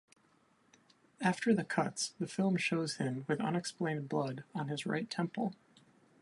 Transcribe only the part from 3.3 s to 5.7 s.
unexplained blood on his right temple.